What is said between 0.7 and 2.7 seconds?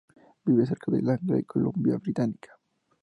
de Langley, Columbia Británica.